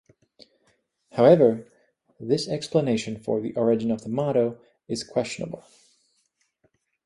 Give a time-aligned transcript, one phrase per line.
[1.11, 1.71] However,
[2.19, 5.63] this explanation for the origin of the motto is questionable.